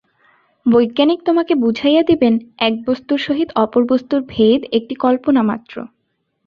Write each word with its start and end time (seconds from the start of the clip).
বৈজ্ঞানিক 0.65 1.19
তোমাকে 1.25 1.53
বুঝাইয়া 1.55 2.03
দিবেন, 2.03 2.33
এক 2.59 2.73
বস্তুর 2.87 3.19
সহিত 3.19 3.49
অপর 3.55 3.81
বস্তুর 3.89 4.21
ভেদ 4.29 4.61
একটি 4.71 4.93
কল্পনা 4.95 5.41
মাত্র। 5.43 5.75